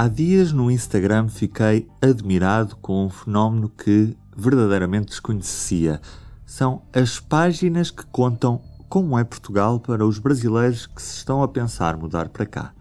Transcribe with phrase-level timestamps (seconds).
[0.00, 6.00] Há dias no Instagram fiquei admirado com um fenómeno que verdadeiramente desconhecia.
[6.46, 11.48] São as páginas que contam como é Portugal para os brasileiros que se estão a
[11.48, 12.72] pensar mudar para cá.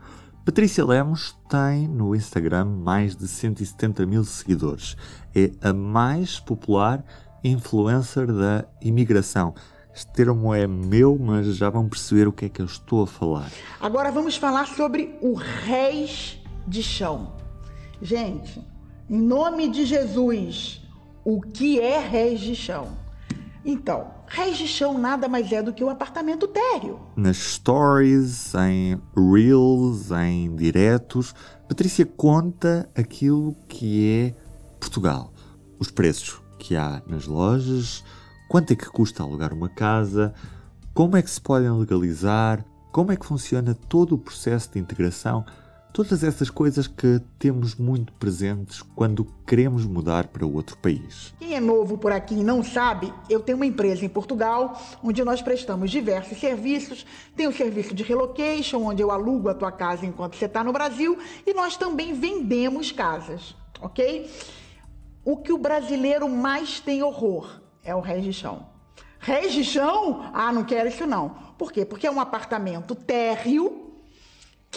[0.46, 4.96] Patrícia Lemos tem no Instagram mais de 170 mil seguidores.
[5.34, 7.04] É a mais popular
[7.44, 9.56] influencer da imigração.
[9.92, 13.08] Este termo é meu, mas já vão perceber o que é que eu estou a
[13.08, 13.50] falar.
[13.82, 16.37] Agora vamos falar sobre o Reis
[16.68, 17.32] de Chão.
[18.02, 18.62] Gente,
[19.10, 20.82] em nome de Jesus,
[21.24, 22.90] o que é Reis de Chão?
[23.64, 27.00] Então, Reis de Chão nada mais é do que um apartamento térreo.
[27.16, 31.34] Nas stories, em reels, em diretos,
[31.68, 34.36] Patrícia conta aquilo que é
[34.80, 35.34] Portugal.
[35.80, 38.04] Os preços que há nas lojas,
[38.50, 40.34] quanto é que custa alugar uma casa,
[40.94, 45.46] como é que se podem legalizar, como é que funciona todo o processo de integração,
[45.98, 51.34] todas essas coisas que temos muito presentes quando queremos mudar para outro país.
[51.40, 55.24] Quem é novo por aqui e não sabe, eu tenho uma empresa em Portugal onde
[55.24, 57.04] nós prestamos diversos serviços.
[57.36, 60.72] Tem o serviço de relocation, onde eu alugo a tua casa enquanto você está no
[60.72, 64.30] Brasil, e nós também vendemos casas, ok?
[65.26, 68.68] O que o brasileiro mais tem horror é o Reis de Chão.
[69.18, 70.30] Reis de Chão?
[70.32, 71.30] Ah, não quero isso não.
[71.58, 71.84] Por quê?
[71.84, 73.87] Porque é um apartamento térreo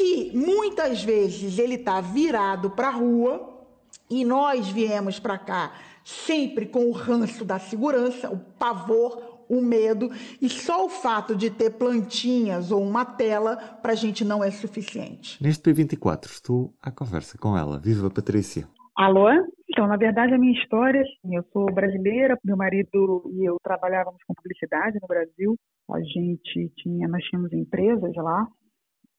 [0.01, 3.67] que muitas vezes ele está virado para a rua
[4.09, 10.11] e nós viemos para cá sempre com o ranço da segurança, o pavor, o medo,
[10.41, 14.51] e só o fato de ter plantinhas ou uma tela para a gente não é
[14.51, 15.43] suficiente.
[15.43, 17.79] Neste P24 estou à conversa com ela.
[17.79, 18.67] Viva Patrícia!
[18.97, 19.29] Alô?
[19.69, 24.23] Então, na verdade, a minha história, assim, eu sou brasileira, meu marido e eu trabalhávamos
[24.27, 25.57] com publicidade no Brasil.
[25.91, 28.47] A gente tinha, nós tínhamos empresas lá,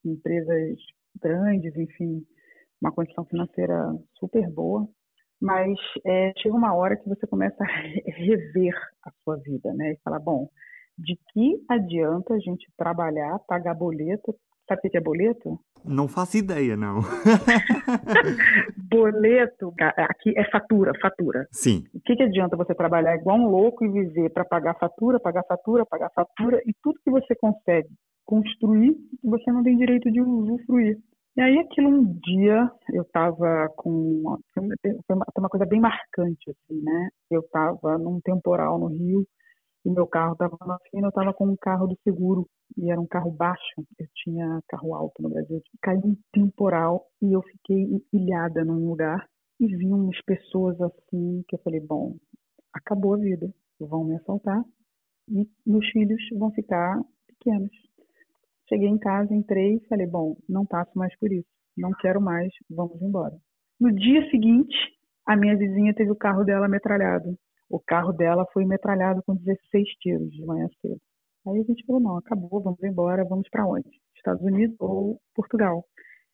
[0.04, 0.78] empresas
[1.20, 2.24] grandes, enfim,
[2.80, 4.88] uma condição financeira super boa.
[5.40, 9.92] Mas é, chega uma hora que você começa a rever a sua vida, né?
[9.92, 10.48] E falar, bom,
[10.96, 14.36] de que adianta a gente trabalhar, pagar boleto,
[14.68, 15.58] Sabe o que é boleto?
[15.84, 17.00] Não faço ideia, não.
[18.90, 21.48] boleto, aqui é fatura, fatura.
[21.50, 21.84] Sim.
[21.92, 25.42] O que, que adianta você trabalhar igual um louco e viver para pagar fatura, pagar
[25.44, 27.88] fatura, pagar fatura e tudo que você consegue
[28.24, 30.98] construir, você não tem direito de usufruir.
[31.36, 34.62] E aí aquilo um dia eu estava com foi
[35.16, 37.08] uma, uma coisa bem marcante assim, né?
[37.30, 39.26] Eu estava num temporal no Rio
[39.84, 42.46] e meu carro estava na fina, eu estava com um carro do seguro
[42.76, 43.82] e era um carro baixo.
[43.98, 45.62] Eu tinha carro alto no Brasil.
[45.80, 49.26] Caiu um temporal e eu fiquei ilhada num lugar
[49.58, 52.16] e vi umas pessoas assim que eu falei, bom,
[52.74, 53.50] acabou a vida,
[53.80, 54.62] vão me assaltar
[55.28, 57.70] e meus filhos vão ficar pequenos.
[58.72, 61.46] Cheguei em casa, entrei e falei, bom, não passo mais por isso,
[61.76, 63.36] não quero mais, vamos embora.
[63.78, 64.74] No dia seguinte,
[65.26, 67.36] a minha vizinha teve o carro dela metralhado.
[67.68, 70.96] O carro dela foi metralhado com 16 tiros de manhã cedo.
[71.46, 73.90] Aí a gente falou, não, acabou, vamos embora, vamos para onde?
[74.16, 75.84] Estados Unidos ou Portugal?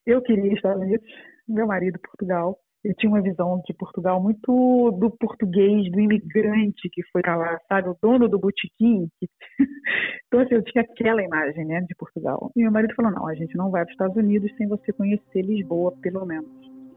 [0.06, 1.08] Eu queria Estados Unidos,
[1.48, 2.56] meu marido Portugal.
[2.84, 7.58] Eu tinha uma visão de Portugal muito do português, do imigrante que foi para lá,
[7.68, 7.88] sabe?
[7.88, 9.08] O dono do botequim.
[10.26, 12.52] então, assim, eu tinha aquela imagem, né, de Portugal.
[12.56, 14.92] E meu marido falou, não, a gente não vai para os Estados Unidos sem você
[14.92, 16.48] conhecer Lisboa, pelo menos.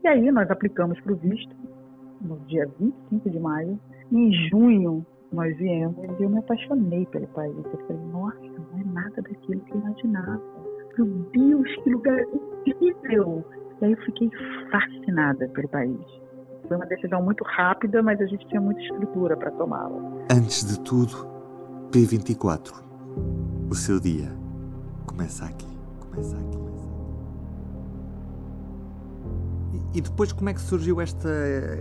[0.04, 1.56] E aí nós aplicamos para o visto
[2.22, 3.80] no dia 25 de maio.
[4.12, 7.56] Em junho, nós viemos e eu me apaixonei pelo país.
[7.56, 10.42] Eu falei, nossa, não é nada daquilo que eu imaginava.
[10.98, 12.20] Meu Deus, que lugar
[12.66, 13.44] incrível!
[13.82, 14.30] E aí eu fiquei
[14.70, 16.00] fascinada pelo país.
[16.68, 20.00] Foi uma decisão muito rápida, mas a gente tinha muita estrutura para tomá-la.
[20.32, 21.28] Antes de tudo,
[21.92, 22.72] P24.
[23.70, 24.32] O seu dia
[25.06, 25.68] começa aqui.
[26.00, 26.62] Começa aqui.
[29.94, 31.30] E depois como é que surgiu esta,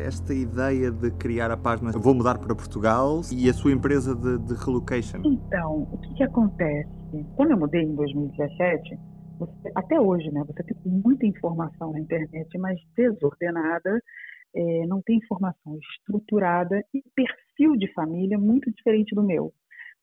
[0.04, 4.36] esta ideia de criar a página Vou Mudar para Portugal e a sua empresa de,
[4.38, 5.18] de relocation?
[5.24, 6.88] Então, o que, que acontece?
[7.36, 8.98] Quando eu mudei em 2017,
[9.40, 14.00] você, até hoje, né, você tem muita informação na internet, mas desordenada,
[14.54, 19.52] é, não tem informação estruturada e perfil de família muito diferente do meu.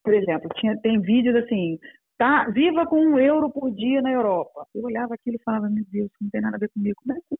[0.03, 1.77] Por exemplo, tinha, tem vídeos assim,
[2.17, 4.65] tá, viva com um euro por dia na Europa.
[4.73, 6.95] Eu olhava aquilo e falava, meu Deus, não tem nada a ver comigo.
[7.29, 7.35] Que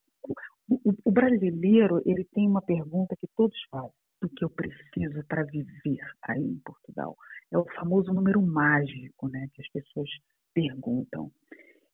[0.68, 3.90] o, o brasileiro ele tem uma pergunta que todos fazem:
[4.22, 7.16] o que eu preciso para viver aí em Portugal?
[7.50, 10.08] É o famoso número mágico, né, que as pessoas
[10.54, 11.30] perguntam.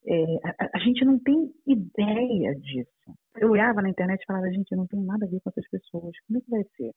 [0.06, 2.90] É, a, a, gente não tem ideia disso.
[3.36, 5.68] Eu olhava na internet e falava, gente, eu não tenho nada a ver com essas
[5.70, 6.92] pessoas, como é que vai ser?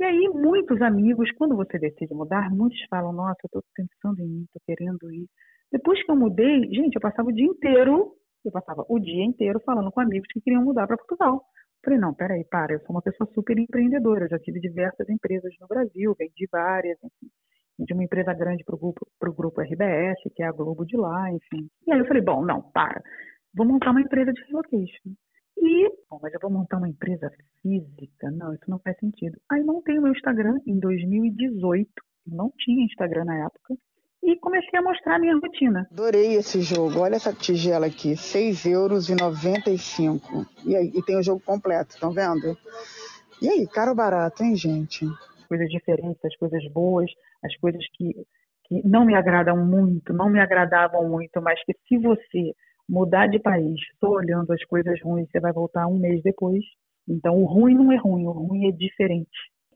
[0.00, 4.40] E aí, muitos amigos, quando você decide mudar, muitos falam, nossa, eu estou pensando em
[4.40, 5.28] ir, estou querendo ir.
[5.70, 8.12] Depois que eu mudei, gente, eu passava o dia inteiro
[8.44, 11.44] Eu passava o dia inteiro falando com amigos que queriam mudar para Portugal.
[11.84, 15.52] Falei, não, peraí, para, eu sou uma pessoa super empreendedora, eu já tive diversas empresas
[15.60, 17.30] no Brasil, vendi várias, enfim.
[17.84, 21.30] De uma empresa grande para o grupo, grupo RBS, que é a Globo de lá,
[21.30, 21.68] enfim.
[21.86, 23.02] E aí eu falei, bom, não, para,
[23.54, 25.10] vou montar uma empresa de relocation.
[25.58, 27.30] E, bom, mas eu vou montar uma empresa
[27.60, 28.30] física?
[28.30, 29.38] Não, isso não faz sentido.
[29.50, 31.88] Aí montei o meu Instagram em 2018,
[32.26, 33.76] não tinha Instagram na época,
[34.22, 35.88] e comecei a mostrar a minha rotina.
[35.90, 37.00] Adorei esse jogo.
[37.00, 40.46] Olha essa tigela aqui, R$ 6,95.
[40.64, 42.56] E aí, e tem o jogo completo, estão vendo?
[43.40, 45.06] E aí, caro barato, hein, gente?
[45.52, 47.10] Coisas diferentes, as coisas boas,
[47.44, 48.14] as coisas que,
[48.64, 52.54] que não me agradam muito, não me agradavam muito, mas que se você
[52.88, 56.64] mudar de país, estou olhando as coisas ruins, você vai voltar um mês depois.
[57.06, 59.28] Então, o ruim não é ruim, o ruim é diferente.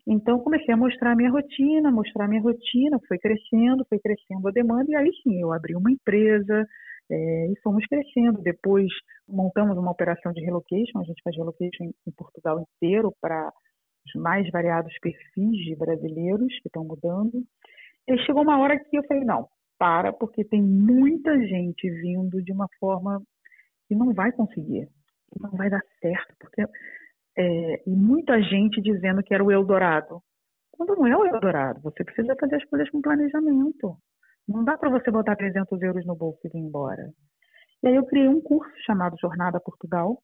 [0.06, 4.49] Então, comecei a mostrar a minha rotina, mostrar a minha rotina, foi crescendo, foi crescendo
[4.49, 6.67] a demanda, e aí sim, eu abri uma empresa
[7.11, 8.40] é, e fomos crescendo.
[8.40, 8.88] Depois,
[9.28, 13.52] montamos uma operação de relocation, a gente faz relocation em, em Portugal inteiro para
[14.06, 17.42] os mais variados perfis de brasileiros que estão mudando.
[18.08, 19.48] E chegou uma hora que eu falei, não,
[19.78, 23.20] para, porque tem muita gente vindo de uma forma
[23.88, 24.88] que não vai conseguir,
[25.32, 26.62] que não vai dar certo, porque
[27.38, 30.22] é, e muita gente dizendo que era o Eldorado.
[30.72, 33.96] Quando não é o Eldorado, você precisa fazer as coisas com planejamento.
[34.48, 37.10] Não dá para você botar 300 euros no bolso e vir embora.
[37.82, 40.22] E aí eu criei um curso chamado Jornada Portugal.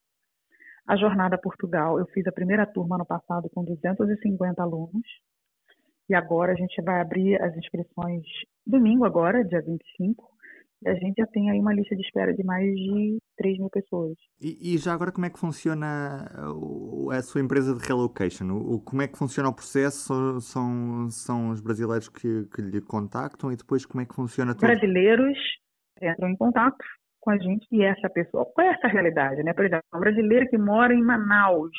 [0.87, 5.07] A Jornada Portugal, eu fiz a primeira turma no passado com 250 alunos.
[6.09, 8.23] E agora a gente vai abrir as inscrições
[8.67, 10.33] domingo agora, dia 25
[10.87, 14.17] a gente já tem aí uma lista de espera de mais de 3 mil pessoas.
[14.41, 16.27] E, e já agora como é que funciona
[17.11, 18.51] a sua empresa de relocation?
[18.51, 20.41] O, como é que funciona o processo?
[20.41, 24.67] São, são os brasileiros que, que lhe contactam e depois como é que funciona tudo?
[24.67, 25.39] Brasileiros
[26.01, 26.85] entram em contato
[27.23, 29.55] com a gente e essa pessoa, qual é essa realidade, né?
[29.55, 31.71] Por exemplo, um brasileiro que mora em Manaus,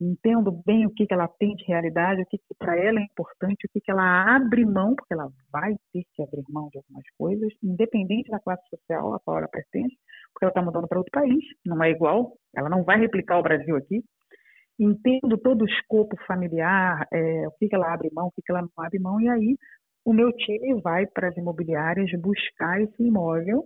[0.00, 3.02] entendo bem o que, que ela tem de realidade, o que, que para ela é
[3.02, 6.78] importante, o que, que ela abre mão, porque ela vai ter que abrir mão de
[6.78, 9.94] algumas coisas, independente da classe social a qual ela pertence,
[10.32, 13.42] porque ela está mudando para outro país, não é igual, ela não vai replicar o
[13.42, 14.02] Brasil aqui.
[14.80, 18.50] Entendo todo o escopo familiar, é, o que, que ela abre mão, o que, que
[18.50, 19.56] ela não abre mão, e aí
[20.04, 23.64] o meu time vai para as imobiliárias buscar esse imóvel.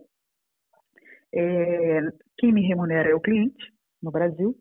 [1.35, 2.01] É,
[2.39, 4.57] quem me remunera é o cliente no Brasil,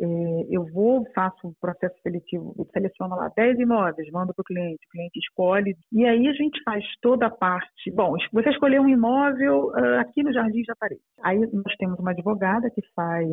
[0.00, 0.06] é,
[0.50, 4.90] eu vou, faço o processo seletivo, seleciono lá 10 imóveis, mando para o cliente, o
[4.90, 7.90] cliente escolhe, e aí a gente faz toda a parte.
[7.92, 10.96] Bom, você escolheu um imóvel uh, aqui no Jardim Japaré.
[11.22, 13.28] Aí nós temos uma advogada que faz,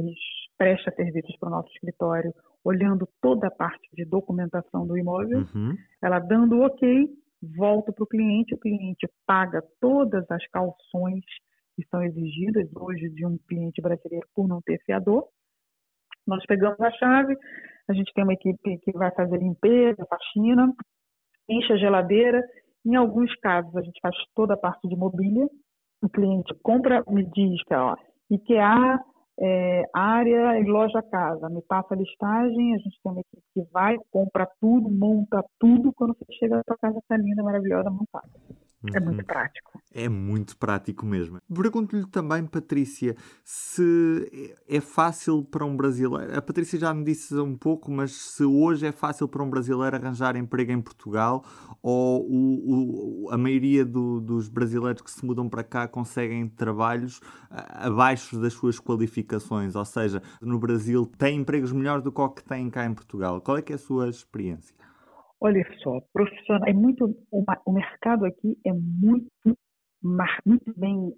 [0.55, 2.31] presta serviços para o nosso escritório,
[2.63, 5.75] olhando toda a parte de documentação do imóvel, uhum.
[6.03, 7.07] ela dando ok,
[7.57, 11.23] volta para o cliente, o cliente paga todas as calções
[11.81, 15.27] que são exigidas hoje de um cliente brasileiro por não ter fiador,
[16.27, 17.35] nós pegamos a chave,
[17.89, 20.71] a gente tem uma equipe que vai fazer limpeza, faxina,
[21.49, 22.41] enche a geladeira.
[22.85, 25.47] Em alguns casos, a gente faz toda a parte de mobília.
[26.01, 27.95] O cliente compra, me diz que, ó,
[28.29, 28.99] IKEA,
[29.39, 33.61] é, área e loja casa, me passa a listagem, a gente tem uma equipe que
[33.71, 38.29] vai, compra tudo, monta tudo, quando você chega na sua casa está linda, maravilhosa, montada.
[38.83, 39.25] É muito uhum.
[39.25, 39.81] prático.
[39.93, 41.39] É muito prático mesmo.
[41.53, 46.35] Pergunto-lhe também, Patrícia, se é fácil para um brasileiro.
[46.35, 49.95] A Patrícia já me disse um pouco, mas se hoje é fácil para um brasileiro
[49.95, 51.43] arranjar emprego em Portugal
[51.81, 57.19] ou o, o, a maioria do, dos brasileiros que se mudam para cá conseguem trabalhos
[57.49, 59.75] abaixo das suas qualificações?
[59.75, 63.41] Ou seja, no Brasil tem empregos melhores do que o que tem cá em Portugal.
[63.41, 64.80] Qual é que é a sua experiência?
[65.41, 69.27] Olha só, profissional, é muito, o mercado aqui é muito,
[70.45, 71.11] muito bem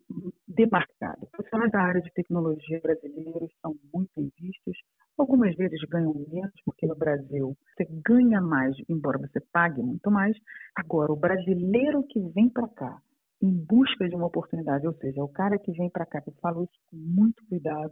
[0.47, 1.27] demarcado.
[1.31, 4.77] Profissionais da área de tecnologia brasileiros são muito bem vistos.
[5.17, 10.37] Algumas vezes ganham menos, porque no Brasil você ganha mais, embora você pague muito mais.
[10.75, 13.01] Agora, o brasileiro que vem para cá
[13.41, 16.63] em busca de uma oportunidade, ou seja, o cara que vem para cá, eu falo
[16.63, 17.91] isso com muito cuidado,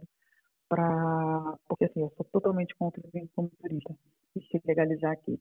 [0.68, 3.94] pra, porque assim, eu sou totalmente contra o como turista
[4.36, 5.38] e se legalizar aqui.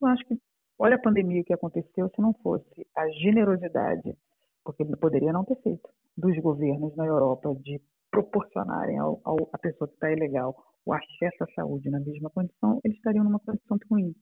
[0.00, 0.38] Eu acho que,
[0.78, 4.16] olha a pandemia que aconteceu, se não fosse a generosidade,
[4.64, 9.88] porque poderia não ter feito, dos governos na Europa de proporcionarem ao, ao, à pessoa
[9.88, 10.54] que está ilegal
[10.86, 14.14] o acesso à saúde na mesma condição, eles estariam numa condição ruim.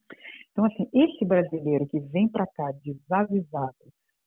[0.52, 3.75] Então, assim, esse brasileiro que vem para cá desavisado,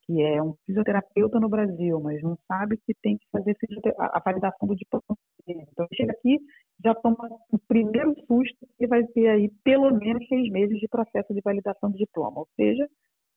[0.03, 3.55] que é um fisioterapeuta no Brasil, mas não sabe que tem que fazer
[3.97, 5.17] a validação do diploma.
[5.47, 6.39] Então, chega aqui,
[6.83, 11.33] já toma o primeiro susto e vai ter aí pelo menos seis meses de processo
[11.33, 12.39] de validação do diploma.
[12.39, 12.87] Ou seja,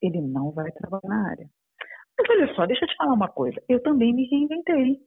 [0.01, 1.49] ele não vai trabalhar na área.
[2.17, 3.61] Mas olha só, deixa eu te falar uma coisa.
[3.67, 4.99] Eu também me reinventei.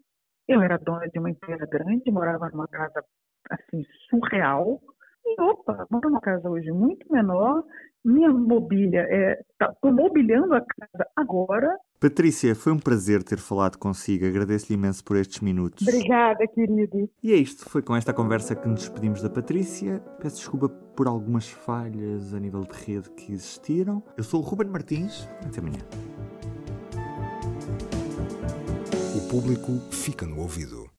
[0.48, 3.04] Eu era dona de uma empresa grande, morava numa casa
[3.50, 4.80] assim surreal.
[5.24, 7.62] E opa, moro numa casa hoje muito menor,
[8.04, 9.40] minha mobília é.
[9.40, 11.78] Estou tá, mobiliando a casa agora.
[12.02, 14.26] Patrícia, foi um prazer ter falado consigo.
[14.26, 15.86] Agradeço-lhe imenso por estes minutos.
[15.86, 17.08] Obrigada, querido.
[17.22, 17.64] E é isto.
[17.70, 20.00] Foi com esta conversa que nos despedimos da Patrícia.
[20.20, 24.02] Peço desculpa por algumas falhas a nível de rede que existiram.
[24.16, 25.28] Eu sou o Ruben Martins.
[25.46, 25.78] Até amanhã.
[29.14, 30.91] O público fica no ouvido.